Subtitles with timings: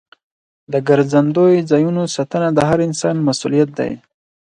[0.71, 3.91] د ګرځندوی ځایونو ساتنه د هر انسان مسؤلیت دی.